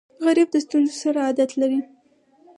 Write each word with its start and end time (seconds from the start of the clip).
غریب 0.25 0.47
د 0.51 0.55
ستونزو 0.65 0.95
سره 1.03 1.19
عادت 1.27 1.51
لري 1.61 1.79